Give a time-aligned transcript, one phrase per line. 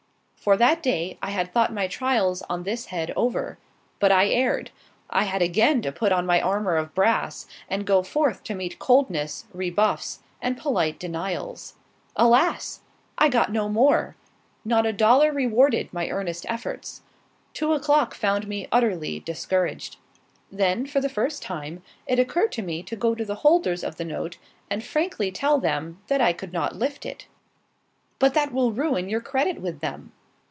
[0.41, 3.59] For that day, I had thought my trials on this head over;
[3.99, 4.71] but I erred.
[5.07, 8.79] I had again to put on my armour of brass and go forth to meet
[8.79, 11.75] coldness, rebuffs, and polite denials.
[12.15, 12.79] Alas!
[13.19, 14.15] I got no more;
[14.65, 17.03] not a dollar rewarded my earnest efforts.
[17.53, 19.97] Two o'clock found me utterly discouraged.
[20.51, 23.97] Then, for the first time, it occurred to me to go to the holders of
[23.97, 24.39] the note
[24.71, 27.27] and frankly tell them that I could not lift it.
[28.17, 30.13] "But that will ruin your credit with them."